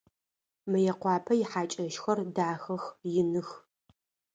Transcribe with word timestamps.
Мыекъуапэ 0.69 1.33
ихьакӏэщхэр 1.41 2.19
дахэх, 2.35 2.83
иных. 3.19 3.49